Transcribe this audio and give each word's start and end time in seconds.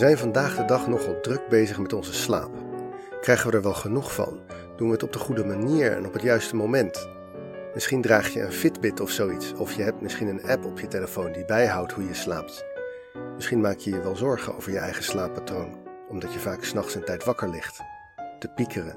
zijn 0.00 0.18
vandaag 0.18 0.56
de 0.56 0.64
dag 0.64 0.88
nogal 0.88 1.20
druk 1.20 1.48
bezig 1.48 1.78
met 1.78 1.92
onze 1.92 2.14
slaap. 2.14 2.50
Krijgen 3.20 3.50
we 3.50 3.56
er 3.56 3.62
wel 3.62 3.74
genoeg 3.74 4.14
van? 4.14 4.40
Doen 4.76 4.86
we 4.86 4.92
het 4.92 5.02
op 5.02 5.12
de 5.12 5.18
goede 5.18 5.44
manier 5.44 5.92
en 5.92 6.06
op 6.06 6.12
het 6.12 6.22
juiste 6.22 6.56
moment? 6.56 7.08
Misschien 7.74 8.02
draag 8.02 8.28
je 8.28 8.40
een 8.40 8.52
Fitbit 8.52 9.00
of 9.00 9.10
zoiets, 9.10 9.52
of 9.54 9.72
je 9.72 9.82
hebt 9.82 10.00
misschien 10.00 10.28
een 10.28 10.44
app 10.46 10.64
op 10.64 10.80
je 10.80 10.88
telefoon 10.88 11.32
die 11.32 11.44
bijhoudt 11.44 11.92
hoe 11.92 12.04
je 12.04 12.14
slaapt. 12.14 12.64
Misschien 13.34 13.60
maak 13.60 13.78
je 13.78 13.90
je 13.90 14.00
wel 14.00 14.16
zorgen 14.16 14.56
over 14.56 14.72
je 14.72 14.78
eigen 14.78 15.02
slaappatroon, 15.02 15.78
omdat 16.08 16.32
je 16.32 16.38
vaak 16.38 16.64
s'nachts 16.64 16.94
een 16.94 17.04
tijd 17.04 17.24
wakker 17.24 17.50
ligt, 17.50 17.80
te 18.38 18.48
piekeren. 18.48 18.96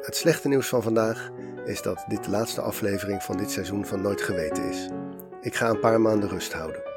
Het 0.00 0.16
slechte 0.16 0.48
nieuws 0.48 0.68
van 0.68 0.82
vandaag 0.82 1.30
is 1.64 1.82
dat 1.82 2.04
dit 2.08 2.24
de 2.24 2.30
laatste 2.30 2.60
aflevering 2.60 3.22
van 3.22 3.36
dit 3.36 3.50
seizoen 3.50 3.86
van 3.86 4.00
Nooit 4.00 4.20
Geweten 4.20 4.64
is. 4.64 4.88
Ik 5.40 5.54
ga 5.54 5.68
een 5.68 5.80
paar 5.80 6.00
maanden 6.00 6.28
rust 6.28 6.52
houden. 6.52 6.89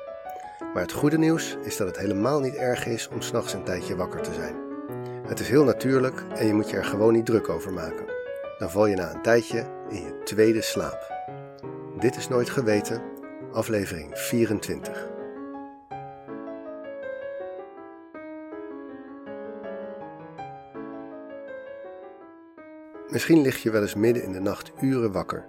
Maar 0.74 0.82
het 0.82 0.92
goede 0.92 1.18
nieuws 1.18 1.58
is 1.62 1.78
dat 1.78 1.88
het 1.88 1.98
helemaal 1.98 2.40
niet 2.40 2.56
erg 2.56 2.86
is 2.86 3.08
om 3.08 3.22
s'nachts 3.22 3.54
een 3.54 3.64
tijdje 3.64 3.96
wakker 3.96 4.22
te 4.22 4.34
zijn. 4.34 4.56
Het 5.28 5.40
is 5.40 5.48
heel 5.48 5.64
natuurlijk 5.64 6.24
en 6.36 6.48
je 6.48 6.54
moet 6.54 6.70
je 6.70 6.78
er 6.78 6.86
gewoon 6.86 7.14
niet 7.14 7.26
druk 7.26 7.50
over 7.50 7.74
maken. 7.74 8.06
Dan 8.58 8.70
val 8.70 8.86
je 8.86 8.96
na 8.96 9.14
een 9.14 9.22
tijdje 9.22 9.66
in 9.90 10.02
je 10.02 10.22
tweede 10.24 10.62
slaap. 10.62 11.12
Dit 12.00 12.16
is 12.16 12.28
Nooit 12.28 12.50
Geweten, 12.50 13.02
aflevering 13.52 14.18
24. 14.18 15.12
Misschien 23.08 23.42
lig 23.42 23.64
je 23.64 23.72
wel 23.72 23.82
eens 23.82 23.96
midden 23.96 24.24
in 24.24 24.32
de 24.32 24.40
nacht 24.40 24.72
uren 24.82 25.12
wakker. 25.12 25.46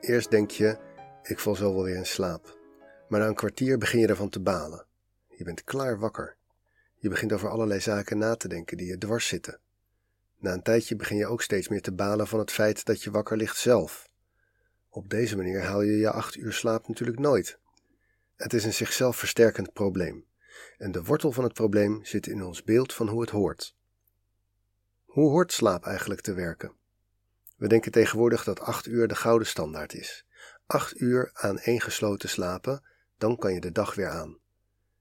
Eerst 0.00 0.30
denk 0.30 0.50
je, 0.50 0.76
ik 1.22 1.38
val 1.38 1.54
zo 1.54 1.74
wel 1.74 1.84
weer 1.84 1.96
in 1.96 2.06
slaap. 2.06 2.63
Maar 3.14 3.22
na 3.22 3.28
een 3.28 3.34
kwartier 3.34 3.78
begin 3.78 4.00
je 4.00 4.06
ervan 4.06 4.28
te 4.28 4.40
balen. 4.40 4.86
Je 5.28 5.44
bent 5.44 5.64
klaar 5.64 5.98
wakker. 5.98 6.36
Je 6.94 7.08
begint 7.08 7.32
over 7.32 7.48
allerlei 7.48 7.80
zaken 7.80 8.18
na 8.18 8.34
te 8.36 8.48
denken 8.48 8.76
die 8.76 8.86
je 8.86 8.98
dwars 8.98 9.26
zitten. 9.26 9.58
Na 10.38 10.52
een 10.52 10.62
tijdje 10.62 10.96
begin 10.96 11.16
je 11.16 11.26
ook 11.26 11.42
steeds 11.42 11.68
meer 11.68 11.82
te 11.82 11.92
balen 11.92 12.26
van 12.26 12.38
het 12.38 12.50
feit 12.50 12.84
dat 12.84 13.02
je 13.02 13.10
wakker 13.10 13.36
ligt 13.36 13.56
zelf. 13.56 14.08
Op 14.88 15.08
deze 15.10 15.36
manier 15.36 15.62
haal 15.62 15.82
je 15.82 15.96
je 15.96 16.10
acht 16.10 16.36
uur 16.36 16.52
slaap 16.52 16.88
natuurlijk 16.88 17.18
nooit. 17.18 17.58
Het 18.36 18.52
is 18.52 18.64
een 18.64 18.72
zichzelf 18.72 19.16
versterkend 19.16 19.72
probleem. 19.72 20.24
En 20.78 20.92
de 20.92 21.02
wortel 21.02 21.32
van 21.32 21.44
het 21.44 21.54
probleem 21.54 22.04
zit 22.04 22.26
in 22.26 22.44
ons 22.44 22.62
beeld 22.62 22.92
van 22.92 23.08
hoe 23.08 23.20
het 23.20 23.30
hoort. 23.30 23.76
Hoe 25.04 25.30
hoort 25.30 25.52
slaap 25.52 25.84
eigenlijk 25.84 26.20
te 26.20 26.34
werken? 26.34 26.72
We 27.56 27.68
denken 27.68 27.92
tegenwoordig 27.92 28.44
dat 28.44 28.60
acht 28.60 28.86
uur 28.86 29.08
de 29.08 29.16
gouden 29.16 29.48
standaard 29.48 29.94
is. 29.94 30.26
Acht 30.66 31.00
uur 31.00 31.30
aan 31.32 31.58
één 31.58 31.80
gesloten 31.80 32.28
slapen 32.28 32.92
dan 33.18 33.36
kan 33.36 33.52
je 33.52 33.60
de 33.60 33.72
dag 33.72 33.94
weer 33.94 34.08
aan. 34.08 34.38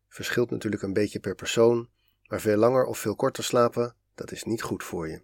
Verschilt 0.08 0.50
natuurlijk 0.50 0.84
een 0.84 0.94
beetje 0.94 1.20
per 1.20 1.36
persoon, 1.36 1.90
maar 2.28 2.42
veel 2.42 2.58
langer 2.58 2.86
of 2.86 2.98
veel 2.98 3.16
korter 3.16 3.44
slapen, 3.44 3.96
dat 4.16 4.32
is 4.32 4.44
niet 4.44 4.62
goed 4.62 4.84
voor 4.84 5.10
je. 5.10 5.22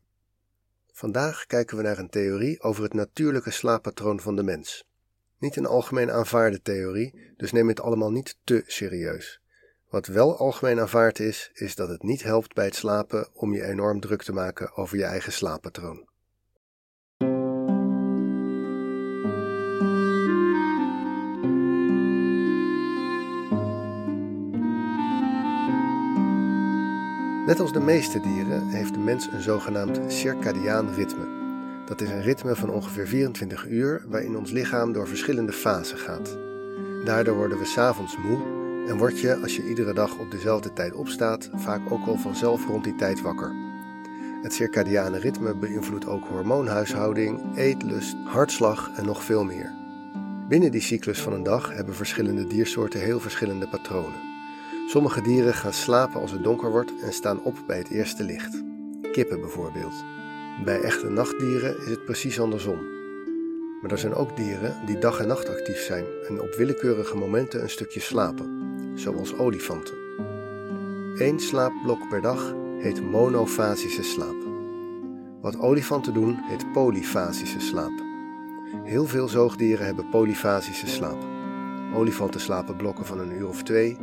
Vandaag 0.91 1.45
kijken 1.45 1.77
we 1.77 1.83
naar 1.83 1.97
een 1.97 2.09
theorie 2.09 2.61
over 2.61 2.83
het 2.83 2.93
natuurlijke 2.93 3.51
slaappatroon 3.51 4.19
van 4.19 4.35
de 4.35 4.43
mens. 4.43 4.87
Niet 5.37 5.55
een 5.55 5.65
algemeen 5.65 6.11
aanvaarde 6.11 6.61
theorie, 6.61 7.33
dus 7.37 7.51
neem 7.51 7.67
het 7.67 7.79
allemaal 7.79 8.11
niet 8.11 8.37
te 8.43 8.63
serieus. 8.65 9.41
Wat 9.89 10.07
wel 10.07 10.37
algemeen 10.37 10.79
aanvaard 10.79 11.19
is, 11.19 11.49
is 11.53 11.75
dat 11.75 11.89
het 11.89 12.03
niet 12.03 12.23
helpt 12.23 12.53
bij 12.53 12.65
het 12.65 12.75
slapen 12.75 13.29
om 13.33 13.53
je 13.53 13.63
enorm 13.63 13.99
druk 13.99 14.23
te 14.23 14.33
maken 14.33 14.75
over 14.75 14.97
je 14.97 15.03
eigen 15.03 15.31
slaappatroon. 15.31 16.08
Net 27.49 27.59
als 27.59 27.71
de 27.71 27.79
meeste 27.79 28.19
dieren 28.19 28.67
heeft 28.67 28.93
de 28.93 28.99
mens 28.99 29.27
een 29.31 29.41
zogenaamd 29.41 29.99
circadiaan 30.07 30.93
ritme. 30.93 31.27
Dat 31.85 32.01
is 32.01 32.09
een 32.09 32.21
ritme 32.21 32.55
van 32.55 32.69
ongeveer 32.69 33.07
24 33.07 33.65
uur 33.67 34.03
waarin 34.07 34.37
ons 34.37 34.51
lichaam 34.51 34.93
door 34.93 35.07
verschillende 35.07 35.51
fasen 35.51 35.97
gaat. 35.97 36.37
Daardoor 37.05 37.35
worden 37.35 37.57
we 37.59 37.65
s'avonds 37.65 38.17
moe 38.17 38.37
en 38.87 38.97
word 38.97 39.19
je, 39.19 39.35
als 39.35 39.55
je 39.55 39.67
iedere 39.67 39.93
dag 39.93 40.17
op 40.17 40.31
dezelfde 40.31 40.73
tijd 40.73 40.93
opstaat, 40.93 41.49
vaak 41.55 41.91
ook 41.91 42.07
al 42.07 42.17
vanzelf 42.17 42.67
rond 42.67 42.83
die 42.83 42.95
tijd 42.95 43.21
wakker. 43.21 43.51
Het 44.41 44.53
circadiane 44.53 45.19
ritme 45.19 45.55
beïnvloedt 45.55 46.07
ook 46.07 46.27
hormoonhuishouding, 46.27 47.57
eetlust, 47.57 48.15
hartslag 48.25 48.91
en 48.95 49.05
nog 49.05 49.23
veel 49.23 49.43
meer. 49.43 49.71
Binnen 50.49 50.71
die 50.71 50.81
cyclus 50.81 51.21
van 51.21 51.33
een 51.33 51.43
dag 51.43 51.73
hebben 51.73 51.95
verschillende 51.95 52.47
diersoorten 52.47 52.99
heel 52.99 53.19
verschillende 53.19 53.67
patronen. 53.67 54.28
Sommige 54.89 55.21
dieren 55.21 55.53
gaan 55.53 55.73
slapen 55.73 56.21
als 56.21 56.31
het 56.31 56.43
donker 56.43 56.71
wordt 56.71 56.91
en 57.01 57.13
staan 57.13 57.43
op 57.43 57.55
bij 57.67 57.77
het 57.77 57.89
eerste 57.89 58.23
licht. 58.23 58.63
Kippen 59.11 59.41
bijvoorbeeld. 59.41 60.03
Bij 60.65 60.81
echte 60.81 61.09
nachtdieren 61.09 61.79
is 61.79 61.89
het 61.89 62.05
precies 62.05 62.39
andersom. 62.39 62.79
Maar 63.81 63.91
er 63.91 63.97
zijn 63.97 64.13
ook 64.13 64.35
dieren 64.35 64.85
die 64.85 64.97
dag 64.97 65.19
en 65.19 65.27
nacht 65.27 65.49
actief 65.49 65.79
zijn 65.79 66.05
en 66.27 66.41
op 66.41 66.53
willekeurige 66.53 67.17
momenten 67.17 67.61
een 67.61 67.69
stukje 67.69 67.99
slapen, 67.99 68.71
zoals 68.95 69.37
olifanten. 69.37 69.97
Eén 71.15 71.39
slaapblok 71.39 72.09
per 72.09 72.21
dag 72.21 72.53
heet 72.79 73.01
monofasische 73.01 74.03
slaap. 74.03 74.37
Wat 75.41 75.59
olifanten 75.59 76.13
doen 76.13 76.35
heet 76.35 76.71
polyfasische 76.71 77.59
slaap. 77.59 78.03
Heel 78.83 79.05
veel 79.05 79.27
zoogdieren 79.27 79.85
hebben 79.85 80.09
polyfasische 80.09 80.87
slaap. 80.87 81.28
Olifanten 81.93 82.39
slapen 82.39 82.75
blokken 82.75 83.05
van 83.05 83.19
een 83.19 83.31
uur 83.31 83.47
of 83.47 83.63
twee. 83.63 83.97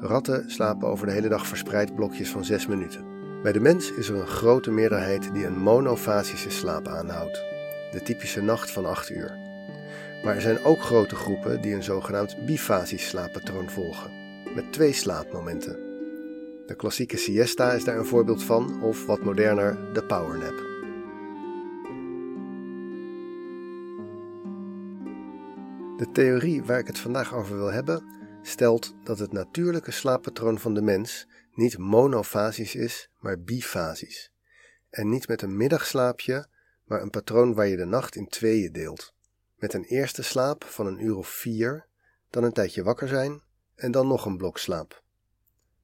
Ratten 0.00 0.50
slapen 0.50 0.88
over 0.88 1.06
de 1.06 1.12
hele 1.12 1.28
dag 1.28 1.46
verspreid 1.46 1.94
blokjes 1.94 2.30
van 2.30 2.44
zes 2.44 2.66
minuten. 2.66 3.04
Bij 3.42 3.52
de 3.52 3.60
mens 3.60 3.92
is 3.92 4.08
er 4.08 4.14
een 4.14 4.26
grote 4.26 4.70
meerderheid 4.70 5.34
die 5.34 5.46
een 5.46 5.58
monofasische 5.58 6.50
slaap 6.50 6.88
aanhoudt. 6.88 7.44
De 7.90 8.00
typische 8.02 8.40
nacht 8.40 8.70
van 8.70 8.86
8 8.86 9.10
uur. 9.10 9.36
Maar 10.24 10.34
er 10.34 10.40
zijn 10.40 10.64
ook 10.64 10.82
grote 10.82 11.14
groepen 11.14 11.60
die 11.60 11.74
een 11.74 11.82
zogenaamd 11.82 12.46
bifasisch 12.46 13.08
slaappatroon 13.08 13.70
volgen, 13.70 14.10
met 14.54 14.72
twee 14.72 14.92
slaapmomenten. 14.92 15.76
De 16.66 16.74
klassieke 16.76 17.16
siesta 17.16 17.72
is 17.72 17.84
daar 17.84 17.98
een 17.98 18.04
voorbeeld 18.04 18.42
van, 18.42 18.82
of 18.82 19.06
wat 19.06 19.22
moderner, 19.22 19.92
de 19.92 20.04
powernap. 20.04 20.71
De 26.02 26.12
theorie 26.12 26.62
waar 26.64 26.78
ik 26.78 26.86
het 26.86 26.98
vandaag 26.98 27.34
over 27.34 27.56
wil 27.56 27.72
hebben, 27.72 28.04
stelt 28.42 28.94
dat 29.04 29.18
het 29.18 29.32
natuurlijke 29.32 29.90
slaappatroon 29.90 30.58
van 30.58 30.74
de 30.74 30.82
mens 30.82 31.26
niet 31.54 31.78
monofasisch 31.78 32.74
is, 32.74 33.10
maar 33.18 33.40
bifasisch. 33.40 34.32
En 34.90 35.08
niet 35.08 35.28
met 35.28 35.42
een 35.42 35.56
middagslaapje, 35.56 36.46
maar 36.84 37.02
een 37.02 37.10
patroon 37.10 37.54
waar 37.54 37.66
je 37.66 37.76
de 37.76 37.84
nacht 37.84 38.16
in 38.16 38.28
tweeën 38.28 38.72
deelt. 38.72 39.14
Met 39.56 39.74
een 39.74 39.84
eerste 39.84 40.22
slaap 40.22 40.64
van 40.64 40.86
een 40.86 41.04
uur 41.04 41.16
of 41.16 41.28
vier, 41.28 41.86
dan 42.30 42.44
een 42.44 42.52
tijdje 42.52 42.82
wakker 42.82 43.08
zijn 43.08 43.42
en 43.74 43.90
dan 43.90 44.06
nog 44.06 44.24
een 44.26 44.36
blok 44.36 44.58
slaap. 44.58 45.02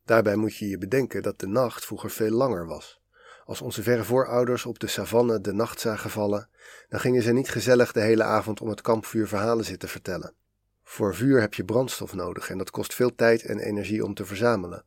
Daarbij 0.04 0.36
moet 0.36 0.56
je 0.56 0.68
je 0.68 0.78
bedenken 0.78 1.22
dat 1.22 1.38
de 1.38 1.46
nacht 1.46 1.84
vroeger 1.84 2.10
veel 2.10 2.30
langer 2.30 2.66
was. 2.66 3.00
Als 3.48 3.60
onze 3.60 3.82
verre 3.82 4.04
voorouders 4.04 4.66
op 4.66 4.78
de 4.78 4.86
savanne 4.86 5.40
de 5.40 5.52
nacht 5.52 5.80
zagen 5.80 6.10
vallen, 6.10 6.48
dan 6.88 7.00
gingen 7.00 7.22
ze 7.22 7.32
niet 7.32 7.50
gezellig 7.50 7.92
de 7.92 8.00
hele 8.00 8.22
avond 8.22 8.60
om 8.60 8.68
het 8.68 8.80
kampvuur 8.80 9.28
verhalen 9.28 9.64
zitten 9.64 9.88
vertellen. 9.88 10.32
Voor 10.84 11.14
vuur 11.14 11.40
heb 11.40 11.54
je 11.54 11.64
brandstof 11.64 12.14
nodig 12.14 12.50
en 12.50 12.58
dat 12.58 12.70
kost 12.70 12.94
veel 12.94 13.14
tijd 13.14 13.42
en 13.42 13.58
energie 13.58 14.04
om 14.04 14.14
te 14.14 14.24
verzamelen. 14.24 14.84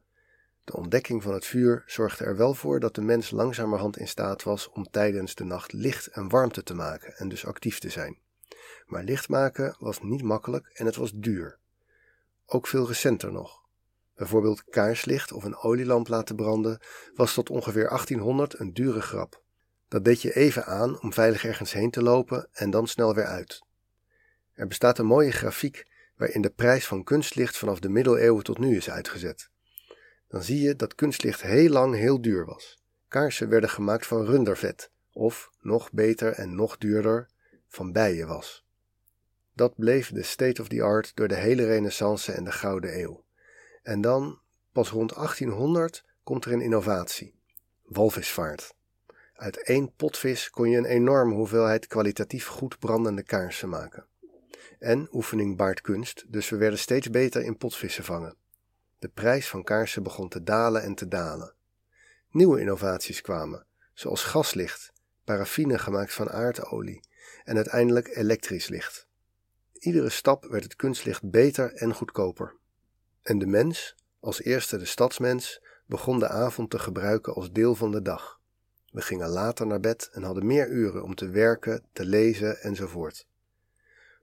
De 0.63 0.75
ontdekking 0.75 1.23
van 1.23 1.33
het 1.33 1.45
vuur 1.45 1.83
zorgde 1.85 2.23
er 2.23 2.37
wel 2.37 2.53
voor 2.53 2.79
dat 2.79 2.95
de 2.95 3.01
mens 3.01 3.31
langzamerhand 3.31 3.97
in 3.97 4.07
staat 4.07 4.43
was 4.43 4.69
om 4.69 4.89
tijdens 4.91 5.35
de 5.35 5.43
nacht 5.43 5.73
licht 5.73 6.07
en 6.07 6.29
warmte 6.29 6.63
te 6.63 6.73
maken 6.73 7.17
en 7.17 7.29
dus 7.29 7.45
actief 7.45 7.79
te 7.79 7.89
zijn. 7.89 8.17
Maar 8.85 9.03
licht 9.03 9.29
maken 9.29 9.75
was 9.79 10.01
niet 10.01 10.23
makkelijk 10.23 10.71
en 10.73 10.85
het 10.85 10.95
was 10.95 11.11
duur. 11.15 11.57
Ook 12.45 12.67
veel 12.67 12.87
recenter 12.87 13.31
nog. 13.31 13.60
Bijvoorbeeld 14.21 14.63
kaarslicht 14.63 15.31
of 15.31 15.43
een 15.43 15.57
olielamp 15.57 16.07
laten 16.07 16.35
branden 16.35 16.79
was 17.15 17.33
tot 17.33 17.49
ongeveer 17.49 17.87
1800 17.87 18.59
een 18.59 18.73
dure 18.73 19.01
grap. 19.01 19.43
Dat 19.87 20.05
deed 20.05 20.21
je 20.21 20.35
even 20.35 20.65
aan 20.65 21.01
om 21.01 21.13
veilig 21.13 21.45
ergens 21.45 21.73
heen 21.73 21.91
te 21.91 22.03
lopen 22.03 22.49
en 22.51 22.69
dan 22.69 22.87
snel 22.87 23.15
weer 23.15 23.25
uit. 23.25 23.65
Er 24.53 24.67
bestaat 24.67 24.97
een 24.97 25.05
mooie 25.05 25.31
grafiek 25.31 25.87
waarin 26.15 26.41
de 26.41 26.49
prijs 26.49 26.87
van 26.87 27.03
kunstlicht 27.03 27.57
vanaf 27.57 27.79
de 27.79 27.89
middeleeuwen 27.89 28.43
tot 28.43 28.57
nu 28.57 28.75
is 28.75 28.89
uitgezet. 28.89 29.49
Dan 30.27 30.43
zie 30.43 30.61
je 30.61 30.75
dat 30.75 30.95
kunstlicht 30.95 31.41
heel 31.41 31.69
lang 31.69 31.95
heel 31.95 32.21
duur 32.21 32.45
was. 32.45 32.83
Kaarsen 33.07 33.49
werden 33.49 33.69
gemaakt 33.69 34.07
van 34.07 34.25
rundervet, 34.25 34.91
of, 35.11 35.49
nog 35.59 35.91
beter 35.91 36.33
en 36.33 36.55
nog 36.55 36.77
duurder, 36.77 37.29
van 37.67 37.91
bijenwas. 37.91 38.65
Dat 39.53 39.75
bleef 39.75 40.11
de 40.11 40.23
state 40.23 40.61
of 40.61 40.67
the 40.67 40.81
art 40.81 41.11
door 41.15 41.27
de 41.27 41.35
hele 41.35 41.65
renaissance 41.65 42.31
en 42.31 42.43
de 42.43 42.51
Gouden 42.51 42.99
Eeuw. 42.99 43.23
En 43.81 44.01
dan, 44.01 44.39
pas 44.71 44.89
rond 44.89 45.15
1800, 45.15 46.05
komt 46.23 46.45
er 46.45 46.51
een 46.51 46.61
innovatie: 46.61 47.35
walvisvaart. 47.83 48.73
Uit 49.33 49.63
één 49.63 49.93
potvis 49.95 50.49
kon 50.49 50.69
je 50.69 50.77
een 50.77 50.85
enorme 50.85 51.33
hoeveelheid 51.33 51.87
kwalitatief 51.87 52.47
goed 52.47 52.79
brandende 52.79 53.23
kaarsen 53.23 53.69
maken. 53.69 54.05
En 54.79 55.07
oefening 55.11 55.57
baart 55.57 55.81
kunst, 55.81 56.25
dus 56.27 56.49
we 56.49 56.57
werden 56.57 56.79
steeds 56.79 57.09
beter 57.09 57.43
in 57.43 57.57
potvissen 57.57 58.03
vangen. 58.03 58.35
De 58.99 59.07
prijs 59.07 59.49
van 59.49 59.63
kaarsen 59.63 60.03
begon 60.03 60.29
te 60.29 60.43
dalen 60.43 60.83
en 60.83 60.95
te 60.95 61.07
dalen. 61.07 61.53
Nieuwe 62.29 62.59
innovaties 62.59 63.21
kwamen, 63.21 63.65
zoals 63.93 64.23
gaslicht, 64.23 64.93
paraffine 65.23 65.77
gemaakt 65.77 66.13
van 66.13 66.29
aardolie 66.29 67.03
en 67.43 67.55
uiteindelijk 67.55 68.07
elektrisch 68.15 68.67
licht. 68.67 69.07
Iedere 69.79 70.09
stap 70.09 70.45
werd 70.45 70.63
het 70.63 70.75
kunstlicht 70.75 71.29
beter 71.29 71.73
en 71.73 71.93
goedkoper. 71.93 72.55
En 73.21 73.39
de 73.39 73.47
mens, 73.47 73.95
als 74.19 74.41
eerste 74.41 74.77
de 74.77 74.85
stadsmens, 74.85 75.61
begon 75.85 76.19
de 76.19 76.27
avond 76.27 76.69
te 76.69 76.79
gebruiken 76.79 77.33
als 77.33 77.51
deel 77.51 77.75
van 77.75 77.91
de 77.91 78.01
dag. 78.01 78.39
We 78.91 79.01
gingen 79.01 79.29
later 79.29 79.67
naar 79.67 79.79
bed 79.79 80.09
en 80.11 80.23
hadden 80.23 80.45
meer 80.45 80.69
uren 80.69 81.03
om 81.03 81.15
te 81.15 81.29
werken, 81.29 81.83
te 81.93 82.05
lezen 82.05 82.61
enzovoort. 82.61 83.27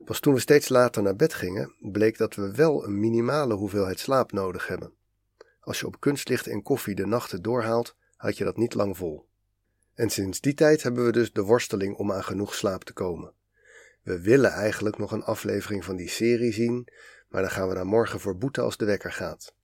Pas 0.04 0.20
toen 0.20 0.34
we 0.34 0.40
steeds 0.40 0.68
later 0.68 1.02
naar 1.02 1.16
bed 1.16 1.34
gingen, 1.34 1.74
bleek 1.80 2.18
dat 2.18 2.34
we 2.34 2.54
wel 2.54 2.84
een 2.84 3.00
minimale 3.00 3.54
hoeveelheid 3.54 3.98
slaap 3.98 4.32
nodig 4.32 4.66
hebben. 4.66 4.92
Als 5.60 5.80
je 5.80 5.86
op 5.86 6.00
kunstlicht 6.00 6.46
en 6.46 6.62
koffie 6.62 6.94
de 6.94 7.06
nachten 7.06 7.42
doorhaalt, 7.42 7.96
had 8.16 8.36
je 8.36 8.44
dat 8.44 8.56
niet 8.56 8.74
lang 8.74 8.96
vol. 8.96 9.28
En 9.94 10.10
sinds 10.10 10.40
die 10.40 10.54
tijd 10.54 10.82
hebben 10.82 11.04
we 11.04 11.12
dus 11.12 11.32
de 11.32 11.42
worsteling 11.42 11.96
om 11.96 12.12
aan 12.12 12.24
genoeg 12.24 12.54
slaap 12.54 12.84
te 12.84 12.92
komen. 12.92 13.32
We 14.02 14.20
willen 14.20 14.50
eigenlijk 14.50 14.98
nog 14.98 15.12
een 15.12 15.24
aflevering 15.24 15.84
van 15.84 15.96
die 15.96 16.08
serie 16.08 16.52
zien, 16.52 16.88
maar 17.28 17.42
dan 17.42 17.50
gaan 17.50 17.68
we 17.68 17.74
daar 17.74 17.86
morgen 17.86 18.20
voor 18.20 18.36
boeten 18.36 18.62
als 18.62 18.76
de 18.76 18.84
wekker 18.84 19.12
gaat. 19.12 19.54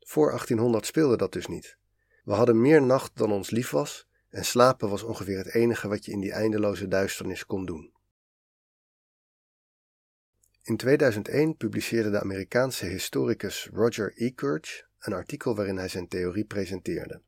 Voor 0.00 0.26
1800 0.26 0.86
speelde 0.86 1.16
dat 1.16 1.32
dus 1.32 1.46
niet. 1.46 1.76
We 2.24 2.32
hadden 2.32 2.60
meer 2.60 2.82
nacht 2.82 3.16
dan 3.16 3.32
ons 3.32 3.50
lief 3.50 3.70
was, 3.70 4.08
en 4.28 4.44
slapen 4.44 4.88
was 4.88 5.02
ongeveer 5.02 5.38
het 5.38 5.54
enige 5.54 5.88
wat 5.88 6.04
je 6.04 6.12
in 6.12 6.20
die 6.20 6.32
eindeloze 6.32 6.88
duisternis 6.88 7.46
kon 7.46 7.66
doen. 7.66 7.92
In 10.62 10.76
2001 10.76 11.56
publiceerde 11.56 12.10
de 12.10 12.20
Amerikaanse 12.20 12.86
historicus 12.86 13.68
Roger 13.72 14.12
Ekirch 14.16 14.86
een 14.98 15.12
artikel 15.12 15.56
waarin 15.56 15.76
hij 15.76 15.88
zijn 15.88 16.08
theorie 16.08 16.44
presenteerde. 16.44 17.22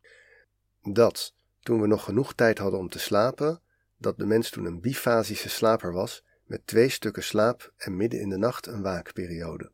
Dat, 0.82 1.34
toen 1.60 1.80
we 1.80 1.86
nog 1.86 2.04
genoeg 2.04 2.34
tijd 2.34 2.58
hadden 2.58 2.80
om 2.80 2.88
te 2.88 2.98
slapen, 2.98 3.60
dat 3.96 4.18
de 4.18 4.26
mens 4.26 4.50
toen 4.50 4.64
een 4.64 4.80
bifasische 4.80 5.48
slaper 5.48 5.92
was, 5.92 6.24
met 6.44 6.66
twee 6.66 6.88
stukken 6.88 7.22
slaap 7.22 7.72
en 7.76 7.96
midden 7.96 8.20
in 8.20 8.28
de 8.28 8.36
nacht 8.36 8.66
een 8.66 8.82
waakperiode. 8.82 9.70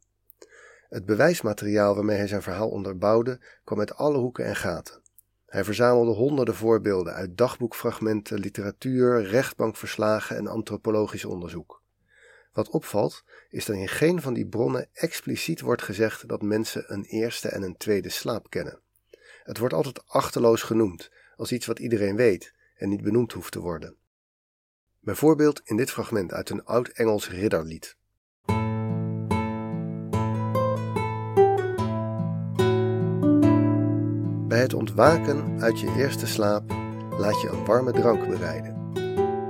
Het 0.89 1.05
bewijsmateriaal 1.05 1.95
waarmee 1.95 2.17
hij 2.17 2.27
zijn 2.27 2.43
verhaal 2.43 2.69
onderbouwde 2.69 3.41
kwam 3.65 3.79
uit 3.79 3.95
alle 3.95 4.19
hoeken 4.19 4.45
en 4.45 4.57
gaten. 4.57 5.03
Hij 5.47 5.65
verzamelde 5.65 6.13
honderden 6.13 6.55
voorbeelden 6.55 7.15
uit 7.15 7.37
dagboekfragmenten, 7.37 8.39
literatuur, 8.39 9.23
rechtbankverslagen 9.23 10.37
en 10.37 10.47
antropologisch 10.47 11.25
onderzoek. 11.25 11.83
Wat 12.53 12.69
opvalt, 12.69 13.25
is 13.49 13.65
dat 13.65 13.77
in 13.77 13.89
geen 13.89 14.21
van 14.21 14.35
die 14.35 14.47
bronnen 14.47 14.89
expliciet 14.93 15.61
wordt 15.61 15.83
gezegd 15.83 16.29
dat 16.29 16.43
mensen 16.43 16.93
een 16.93 17.05
eerste 17.05 17.49
en 17.49 17.63
een 17.63 17.77
tweede 17.77 18.09
slaap 18.09 18.51
kennen. 18.51 18.81
Het 19.43 19.59
wordt 19.59 19.75
altijd 19.75 20.03
achterloos 20.07 20.63
genoemd, 20.63 21.11
als 21.37 21.53
iets 21.53 21.67
wat 21.67 21.79
iedereen 21.79 22.17
weet 22.17 22.55
en 22.75 22.89
niet 22.89 23.03
benoemd 23.03 23.33
hoeft 23.33 23.53
te 23.53 23.61
worden. 23.61 23.97
Bijvoorbeeld 25.03 25.61
in 25.65 25.77
dit 25.77 25.91
fragment 25.91 26.33
uit 26.33 26.51
een 26.51 26.65
oud-Engels 26.65 27.29
ridderlied. 27.31 27.97
Bij 34.49 34.61
het 34.61 34.75
ontwaken 34.75 35.61
uit 35.63 35.81
je 35.81 35.95
eerste 35.97 36.27
slaap 36.27 36.71
laat 37.19 37.41
je 37.41 37.49
een 37.49 37.65
warme 37.65 37.93
drank 37.93 38.29
bereiden. 38.29 38.93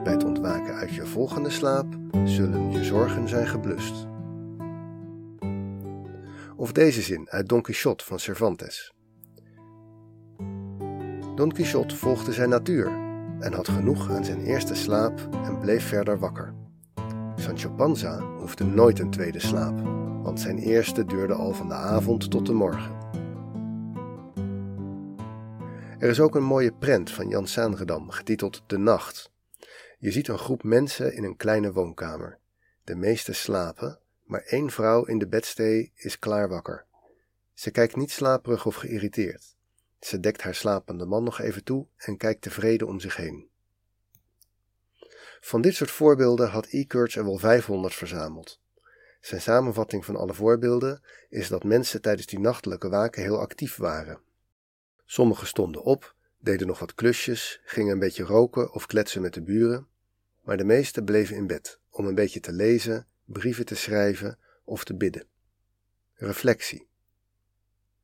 Bij 0.03 0.13
het 0.13 0.25
ontwaken 0.25 0.75
uit 0.75 0.95
je 0.95 1.07
volgende 1.07 1.51
slaap 1.51 1.87
zullen 2.25 2.71
je 2.71 2.85
zorgen 2.85 3.29
zijn 3.29 3.47
geblust. 3.47 4.07
Of 6.57 6.73
deze 6.73 7.03
zin 7.03 7.31
uit 7.31 7.49
Don 7.49 7.63
Quixote 7.63 8.05
van 8.05 8.19
Cervantes. 8.19 8.95
Don 11.35 11.53
Quixote 11.53 11.97
volgde 11.97 12.33
zijn 12.33 12.49
natuur 12.49 13.10
en 13.41 13.53
had 13.53 13.69
genoeg 13.69 14.11
aan 14.11 14.25
zijn 14.25 14.41
eerste 14.41 14.75
slaap 14.75 15.29
en 15.45 15.59
bleef 15.59 15.89
verder 15.89 16.19
wakker. 16.19 16.55
Sancho 17.37 17.71
Panza 17.71 18.21
hoefde 18.21 18.65
nooit 18.65 18.99
een 18.99 19.11
tweede 19.11 19.41
slaap, 19.41 19.81
want 20.23 20.41
zijn 20.41 20.59
eerste 20.59 21.05
duurde 21.05 21.35
al 21.35 21.53
van 21.53 21.69
de 21.69 21.75
avond 21.75 22.31
tot 22.31 22.47
de 22.47 22.53
morgen. 22.53 22.99
Er 25.99 26.09
is 26.09 26.21
ook 26.21 26.35
een 26.35 26.45
mooie 26.45 26.73
prent 26.73 27.11
van 27.11 27.29
Jan 27.29 27.47
Saanredam, 27.47 28.11
getiteld 28.11 28.63
De 28.67 28.79
Nacht. 28.79 29.31
Je 29.99 30.11
ziet 30.11 30.29
een 30.29 30.39
groep 30.39 30.63
mensen 30.63 31.15
in 31.15 31.25
een 31.25 31.37
kleine 31.37 31.73
woonkamer. 31.73 32.39
De 32.85 32.95
meeste 32.95 33.33
slapen, 33.33 33.99
maar 34.25 34.41
één 34.41 34.71
vrouw 34.71 35.05
in 35.05 35.19
de 35.19 35.29
bedstee 35.29 35.93
is 35.95 36.19
klaar 36.19 36.49
wakker. 36.49 36.85
Ze 37.55 37.71
kijkt 37.71 37.97
niet 37.97 38.11
slaperig 38.11 38.67
of 38.67 38.75
geïrriteerd. 38.75 39.57
Ze 40.01 40.21
dekt 40.21 40.43
haar 40.43 40.55
slapende 40.55 41.05
man 41.05 41.25
nog 41.25 41.41
even 41.41 41.65
toe 41.65 41.87
en 41.97 42.17
kijkt 42.17 42.43
tevreden 42.43 42.87
om 42.87 43.01
zich 43.01 43.17
heen. 43.17 43.49
Van 45.41 45.61
dit 45.61 45.75
soort 45.75 45.91
voorbeelden 45.91 46.49
had 46.49 46.67
E. 46.71 46.85
Kurtz 46.85 47.17
er 47.17 47.25
wel 47.25 47.39
500 47.39 47.95
verzameld. 47.95 48.61
Zijn 49.21 49.41
samenvatting 49.41 50.05
van 50.05 50.17
alle 50.17 50.35
voorbeelden 50.35 51.03
is 51.29 51.49
dat 51.49 51.65
mensen 51.65 52.03
tijdens 52.03 52.27
die 52.27 52.39
nachtelijke 52.39 52.89
waken 52.89 53.23
heel 53.23 53.39
actief 53.39 53.77
waren. 53.77 54.21
Sommigen 55.05 55.47
stonden 55.47 55.83
op, 55.83 56.15
deden 56.39 56.67
nog 56.67 56.79
wat 56.79 56.95
klusjes, 56.95 57.61
gingen 57.65 57.93
een 57.93 57.99
beetje 57.99 58.23
roken 58.23 58.73
of 58.73 58.87
kletsen 58.87 59.23
met 59.23 59.35
de 59.35 59.43
buren, 59.43 59.87
maar 60.41 60.57
de 60.57 60.65
meesten 60.65 61.05
bleven 61.05 61.37
in 61.37 61.47
bed 61.47 61.79
om 61.91 62.07
een 62.07 62.15
beetje 62.15 62.41
te 62.41 62.53
lezen, 62.53 63.07
brieven 63.25 63.67
te 63.67 63.75
schrijven 63.75 64.39
of 64.65 64.85
te 64.85 64.95
bidden. 64.95 65.27
Reflectie. 66.15 66.90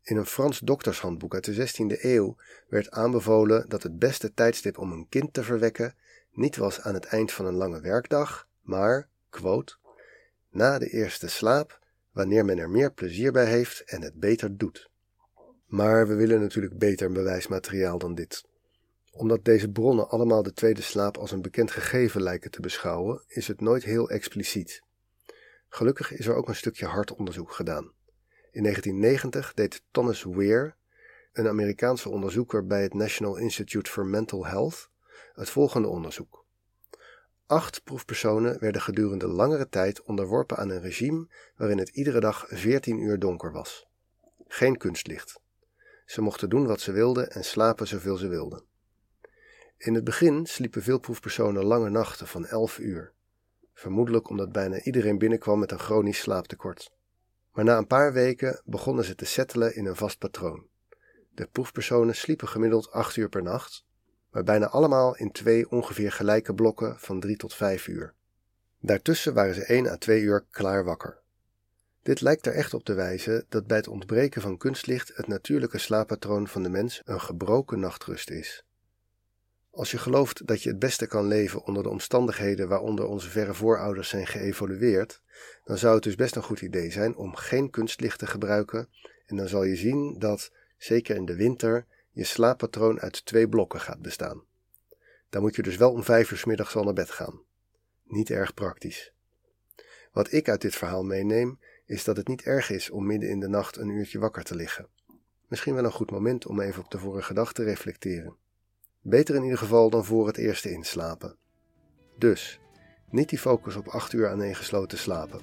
In 0.07 0.17
een 0.17 0.27
Frans 0.27 0.59
doktershandboek 0.59 1.35
uit 1.35 1.45
de 1.45 1.69
16e 1.69 2.01
eeuw 2.03 2.37
werd 2.69 2.91
aanbevolen 2.91 3.69
dat 3.69 3.83
het 3.83 3.99
beste 3.99 4.35
tijdstip 4.35 4.79
om 4.79 4.93
een 4.93 5.09
kind 5.09 5.33
te 5.33 5.43
verwekken 5.43 5.95
niet 6.33 6.57
was 6.57 6.81
aan 6.81 6.95
het 6.95 7.05
eind 7.05 7.33
van 7.33 7.47
een 7.47 7.55
lange 7.55 7.81
werkdag, 7.81 8.49
maar, 8.61 9.09
quote, 9.31 9.77
na 10.51 10.79
de 10.79 10.89
eerste 10.89 11.29
slaap, 11.29 11.81
wanneer 12.13 12.45
men 12.45 12.59
er 12.59 12.71
meer 12.71 12.93
plezier 12.93 13.33
bij 13.33 13.47
heeft 13.47 13.81
en 13.81 14.03
het 14.03 14.15
beter 14.15 14.57
doet. 14.57 14.91
Maar 15.67 16.09
we 16.09 16.15
willen 16.15 16.41
natuurlijk 16.41 16.79
beter 16.79 17.13
bewijsmateriaal 17.13 17.99
dan 17.99 18.15
dit. 18.15 18.45
Omdat 19.11 19.45
deze 19.45 19.71
bronnen 19.71 20.09
allemaal 20.09 20.43
de 20.43 20.53
tweede 20.53 20.83
slaap 20.83 21.17
als 21.17 21.31
een 21.31 21.43
bekend 21.43 21.71
gegeven 21.71 22.23
lijken 22.23 22.51
te 22.51 22.61
beschouwen, 22.61 23.23
is 23.27 23.49
het 23.49 23.61
nooit 23.61 23.85
heel 23.85 24.11
expliciet. 24.11 24.83
Gelukkig 25.69 26.13
is 26.13 26.27
er 26.27 26.35
ook 26.35 26.49
een 26.49 26.57
stukje 26.57 26.87
hartonderzoek 26.87 27.53
gedaan. 27.53 27.96
In 28.57 28.63
1990 28.63 29.55
deed 29.55 29.83
Thomas 29.91 30.23
Weir, 30.25 30.77
een 31.33 31.49
Amerikaanse 31.49 32.09
onderzoeker 32.09 32.67
bij 32.67 32.83
het 32.83 32.95
National 32.95 33.37
Institute 33.37 33.91
for 33.91 34.07
Mental 34.07 34.47
Health, 34.47 34.91
het 35.35 35.51
volgende 35.51 35.89
onderzoek. 35.89 36.45
Acht 37.47 37.85
proefpersonen 37.85 38.59
werden 38.61 38.81
gedurende 38.81 39.29
langere 39.29 39.69
tijd 39.69 40.03
onderworpen 40.03 40.57
aan 40.57 40.71
een 40.71 40.81
regime 40.81 41.27
waarin 41.57 41.79
het 41.79 41.89
iedere 41.89 42.21
dag 42.21 42.45
14 42.49 42.99
uur 42.99 43.19
donker 43.19 43.53
was. 43.53 43.87
Geen 44.47 44.77
kunstlicht. 44.77 45.41
Ze 46.07 46.21
mochten 46.21 46.49
doen 46.49 46.67
wat 46.67 46.81
ze 46.81 46.93
wilden 46.93 47.31
en 47.31 47.45
slapen 47.45 47.87
zoveel 47.87 48.17
ze 48.17 48.29
wilden. 48.29 48.65
In 49.77 49.95
het 49.95 50.05
begin 50.05 50.47
sliepen 50.47 50.83
veel 50.83 50.99
proefpersonen 50.99 51.65
lange 51.65 51.91
nachten 51.91 52.27
van 52.27 52.47
11 52.47 52.79
uur, 52.79 53.13
vermoedelijk 53.73 54.29
omdat 54.29 54.53
bijna 54.53 54.81
iedereen 54.81 55.19
binnenkwam 55.19 55.59
met 55.59 55.71
een 55.73 55.79
chronisch 55.79 56.21
slaaptekort. 56.21 56.95
Maar 57.57 57.65
na 57.65 57.77
een 57.77 57.87
paar 57.87 58.13
weken 58.13 58.61
begonnen 58.65 59.05
ze 59.05 59.15
te 59.15 59.25
settelen 59.25 59.75
in 59.75 59.87
een 59.87 59.97
vast 59.97 60.19
patroon. 60.19 60.67
De 61.35 61.49
proefpersonen 61.53 62.15
sliepen 62.15 62.49
gemiddeld 62.49 62.91
8 62.91 63.17
uur 63.17 63.29
per 63.29 63.43
nacht, 63.43 63.85
maar 64.31 64.45
bijna 64.45 64.69
allemaal 64.69 65.17
in 65.17 65.33
twee 65.33 65.71
ongeveer 65.71 66.13
gelijke 66.13 66.55
blokken 66.55 66.99
van 66.99 67.21
3 67.21 67.37
tot 67.37 67.55
5 67.55 67.87
uur. 67.87 68.15
Daartussen 68.81 69.35
waren 69.35 69.55
ze 69.55 69.65
1 69.65 69.87
à 69.87 69.97
2 69.97 70.21
uur 70.21 70.45
klaar 70.51 70.85
wakker. 70.85 71.19
Dit 72.03 72.21
lijkt 72.21 72.47
er 72.47 72.53
echt 72.53 72.75
op 72.75 72.85
te 72.85 72.95
wijzen 72.95 73.45
dat 73.49 73.67
bij 73.67 73.77
het 73.77 73.89
ontbreken 73.89 74.43
van 74.43 74.57
kunstlicht 74.57 75.13
het 75.15 75.27
natuurlijke 75.27 75.79
slaappatroon 75.79 76.49
van 76.49 76.63
de 76.63 76.71
mens 76.71 77.03
een 77.05 77.21
gebroken 77.21 77.81
nachtrust 77.81 78.31
is. 78.31 78.66
Als 79.77 79.91
je 79.91 79.99
gelooft 79.99 80.47
dat 80.47 80.63
je 80.63 80.69
het 80.69 80.79
beste 80.79 81.07
kan 81.07 81.27
leven 81.27 81.65
onder 81.65 81.83
de 81.83 81.89
omstandigheden 81.89 82.69
waaronder 82.69 83.07
onze 83.07 83.31
verre 83.31 83.55
voorouders 83.55 84.09
zijn 84.09 84.27
geëvolueerd, 84.27 85.23
dan 85.65 85.79
zou 85.79 85.95
het 85.95 86.03
dus 86.03 86.15
best 86.15 86.37
een 86.37 86.43
goed 86.43 86.61
idee 86.61 86.91
zijn 86.91 87.17
om 87.17 87.35
geen 87.35 87.71
kunstlicht 87.71 88.19
te 88.19 88.27
gebruiken 88.27 88.89
en 89.27 89.37
dan 89.37 89.49
zal 89.49 89.65
je 89.65 89.77
zien 89.77 90.19
dat, 90.19 90.53
zeker 90.79 91.17
in 91.17 91.25
de 91.25 91.37
winter, 91.37 91.87
je 92.11 92.25
slaappatroon 92.25 93.01
uit 93.01 93.25
twee 93.25 93.49
blokken 93.49 93.81
gaat 93.81 94.03
bestaan. 94.03 94.45
Dan 95.31 95.43
moet 95.43 95.57
je 95.57 95.63
dus 95.63 95.77
wel 95.77 95.93
om 95.93 96.05
vijf 96.05 96.31
uur 96.31 96.43
middags 96.47 96.77
al 96.77 96.85
naar 96.85 96.93
bed 96.93 97.11
gaan. 97.11 97.41
Niet 98.05 98.31
erg 98.31 98.55
praktisch. 98.55 99.13
Wat 100.13 100.33
ik 100.33 100.49
uit 100.49 100.61
dit 100.61 100.77
verhaal 100.77 101.05
meeneem, 101.05 101.59
is 101.87 102.05
dat 102.05 102.17
het 102.17 102.29
niet 102.29 102.43
erg 102.43 102.71
is 102.71 102.91
om 102.91 103.07
midden 103.07 103.29
in 103.29 103.41
de 103.41 103.49
nacht 103.49 103.77
een 103.77 103.89
uurtje 103.89 104.19
wakker 104.19 104.43
te 104.43 104.55
liggen. 104.55 104.89
Misschien 105.49 105.75
wel 105.75 105.85
een 105.85 105.93
goed 105.93 106.11
moment 106.11 106.47
om 106.47 106.61
even 106.61 106.83
op 106.83 106.91
de 106.91 106.99
vorige 106.99 107.35
dag 107.35 107.53
te 107.53 107.63
reflecteren. 107.63 108.45
Beter 109.09 109.35
in 109.35 109.43
ieder 109.43 109.59
geval 109.59 109.91
dan 109.91 110.05
voor 110.05 110.27
het 110.27 110.37
eerste 110.37 110.71
inslapen. 110.71 111.37
Dus, 112.19 112.61
niet 113.11 113.29
die 113.29 113.39
focus 113.39 113.77
op 113.77 113.89
8 113.89 114.13
uur 114.13 114.29
aaneengesloten 114.29 114.99
slapen. 114.99 115.41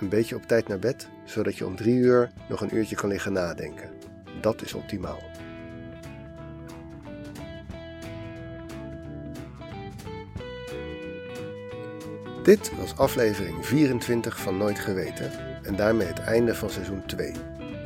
Een 0.00 0.08
beetje 0.08 0.36
op 0.36 0.42
tijd 0.42 0.68
naar 0.68 0.78
bed, 0.78 1.08
zodat 1.24 1.56
je 1.56 1.66
om 1.66 1.76
3 1.76 1.94
uur 1.94 2.32
nog 2.48 2.60
een 2.60 2.76
uurtje 2.76 2.96
kan 2.96 3.08
liggen 3.08 3.32
nadenken. 3.32 3.90
Dat 4.40 4.62
is 4.62 4.74
optimaal. 4.74 5.22
Dit 12.42 12.76
was 12.76 12.96
aflevering 12.96 13.66
24 13.66 14.38
van 14.40 14.56
Nooit 14.56 14.78
Geweten 14.78 15.30
en 15.62 15.76
daarmee 15.76 16.06
het 16.06 16.18
einde 16.18 16.54
van 16.54 16.70
seizoen 16.70 17.06
2. 17.06 17.32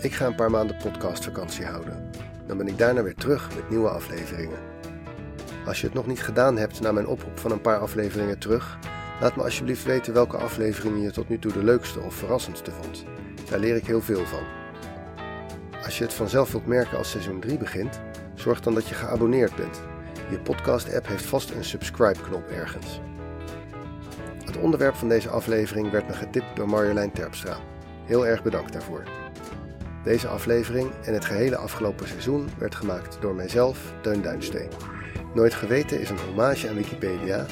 Ik 0.00 0.12
ga 0.12 0.26
een 0.26 0.35
paar 0.35 0.50
maanden 0.50 0.76
podcastvakantie 0.76 1.64
houden. 1.64 2.11
Dan 2.46 2.56
ben 2.56 2.68
ik 2.68 2.78
daarna 2.78 3.02
weer 3.02 3.14
terug 3.14 3.54
met 3.54 3.70
nieuwe 3.70 3.88
afleveringen. 3.88 4.75
Als 5.66 5.80
je 5.80 5.87
het 5.87 5.94
nog 5.94 6.06
niet 6.06 6.23
gedaan 6.23 6.56
hebt 6.56 6.80
na 6.80 6.92
mijn 6.92 7.06
oproep 7.06 7.38
van 7.38 7.50
een 7.50 7.61
paar 7.61 7.78
afleveringen 7.78 8.38
terug, 8.38 8.78
laat 9.20 9.37
me 9.37 9.42
alsjeblieft 9.42 9.85
weten 9.85 10.12
welke 10.12 10.37
afleveringen 10.37 11.00
je 11.00 11.11
tot 11.11 11.28
nu 11.28 11.38
toe 11.38 11.52
de 11.52 11.64
leukste 11.64 12.00
of 12.00 12.14
verrassendste 12.14 12.70
vond. 12.70 13.04
Daar 13.50 13.58
leer 13.58 13.76
ik 13.76 13.87
heel 13.87 14.00
veel 14.00 14.25
van. 14.26 14.42
Als 15.85 15.99
je 15.99 16.04
het 16.04 16.14
vanzelf 16.14 16.52
wilt 16.52 16.66
merken 16.66 16.99
als 16.99 17.11
seizoen 17.11 17.40
3 17.40 17.58
begint, 17.58 18.00
zorg 18.35 18.61
dan 18.61 18.75
dat 18.75 18.88
je 18.88 18.94
geabonneerd 18.94 19.56
bent. 19.56 19.80
Je 20.30 20.38
podcast-app 20.38 21.06
heeft 21.06 21.25
vast 21.25 21.50
een 21.50 21.64
subscribe-knop 21.64 22.49
ergens. 22.49 23.00
Het 24.44 24.56
onderwerp 24.56 24.94
van 24.94 25.08
deze 25.08 25.28
aflevering 25.28 25.90
werd 25.90 26.08
me 26.08 26.14
getipt 26.14 26.56
door 26.56 26.68
Marjolein 26.68 27.12
Terpstra. 27.12 27.56
Heel 28.04 28.26
erg 28.26 28.42
bedankt 28.42 28.73
daarvoor. 28.73 29.02
Deze 30.04 30.28
aflevering 30.28 30.90
en 31.04 31.14
het 31.14 31.25
gehele 31.25 31.56
afgelopen 31.56 32.08
seizoen 32.08 32.49
werd 32.58 32.75
gemaakt 32.75 33.18
door 33.20 33.35
mijzelf, 33.35 33.92
Teun 34.02 34.23
Duinsteen. 34.23 34.95
Nooit 35.35 35.54
geweten 35.54 36.00
is 36.00 36.11
een 36.11 36.18
hommage 36.18 36.68
aan 36.68 36.75
Wikipedia 36.75 37.47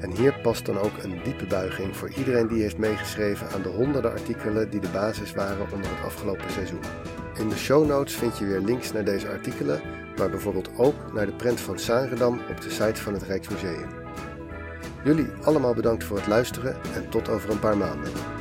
en 0.00 0.10
hier 0.10 0.40
past 0.42 0.66
dan 0.66 0.78
ook 0.78 1.02
een 1.02 1.20
diepe 1.24 1.46
buiging 1.46 1.96
voor 1.96 2.10
iedereen 2.10 2.48
die 2.48 2.62
heeft 2.62 2.78
meegeschreven 2.78 3.48
aan 3.50 3.62
de 3.62 3.68
honderden 3.68 4.10
artikelen 4.10 4.70
die 4.70 4.80
de 4.80 4.88
basis 4.88 5.32
waren 5.32 5.72
onder 5.72 5.90
het 5.90 6.04
afgelopen 6.04 6.50
seizoen. 6.50 6.80
In 7.38 7.48
de 7.48 7.56
show 7.56 7.86
notes 7.86 8.14
vind 8.14 8.38
je 8.38 8.44
weer 8.44 8.60
links 8.60 8.92
naar 8.92 9.04
deze 9.04 9.28
artikelen, 9.28 9.80
maar 10.16 10.30
bijvoorbeeld 10.30 10.70
ook 10.76 11.12
naar 11.12 11.26
de 11.26 11.32
prent 11.32 11.60
van 11.60 11.78
Sanredam 11.78 12.40
op 12.50 12.60
de 12.60 12.70
site 12.70 13.02
van 13.02 13.12
het 13.12 13.22
Rijksmuseum. 13.22 13.88
Jullie 15.04 15.28
allemaal 15.42 15.74
bedankt 15.74 16.04
voor 16.04 16.16
het 16.16 16.26
luisteren 16.26 16.76
en 16.94 17.08
tot 17.08 17.28
over 17.28 17.50
een 17.50 17.58
paar 17.58 17.76
maanden. 17.76 18.35